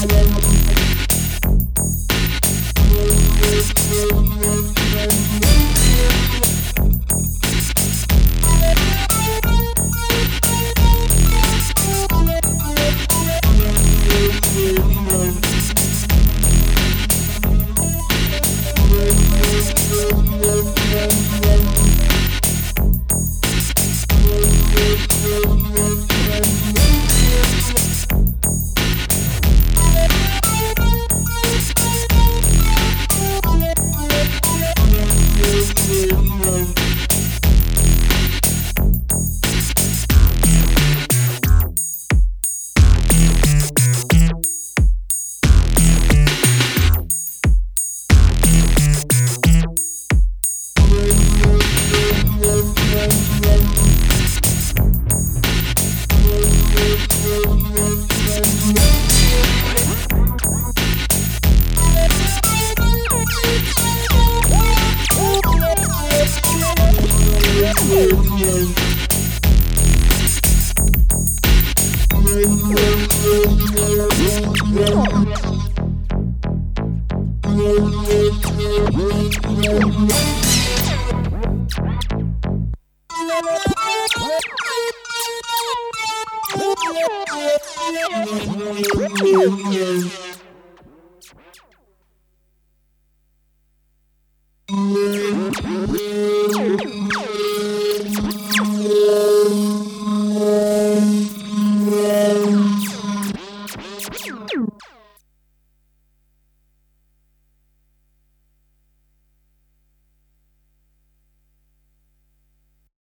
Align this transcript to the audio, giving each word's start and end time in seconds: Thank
Thank 0.00 0.47